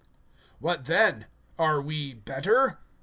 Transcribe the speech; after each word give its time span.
(9)What 0.59 0.85
then? 0.87 1.27
Are 1.59 1.79
we 1.79 2.15
better? 2.15 2.79